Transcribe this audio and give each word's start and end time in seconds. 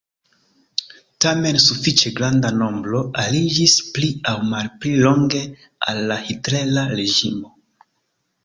Tamen 1.25 1.59
sufiĉe 1.65 2.11
granda 2.19 2.51
nombro 2.61 3.01
aliĝis 3.25 3.75
pli 3.99 4.09
aŭ 4.31 4.35
malpli 4.55 4.95
longe 5.05 5.45
al 5.93 6.03
la 6.13 6.19
hitlera 6.31 6.91
reĝimo. 6.97 7.55